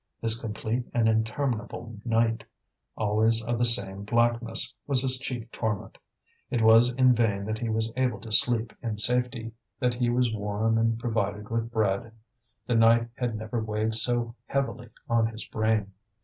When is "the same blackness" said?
3.59-4.73